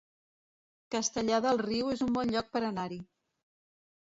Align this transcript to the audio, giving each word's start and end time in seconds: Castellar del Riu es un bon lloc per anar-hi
Castellar 0.95 1.39
del 1.47 1.61
Riu 1.65 1.91
es 1.97 2.03
un 2.09 2.17
bon 2.17 2.33
lloc 2.37 2.51
per 2.57 2.63
anar-hi 2.73 2.99